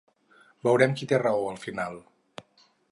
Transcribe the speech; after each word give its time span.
Veurem 0.67 0.95
qui 1.01 1.09
té 1.11 1.21
raó 1.23 1.45
al 1.51 1.61
final. 1.67 2.03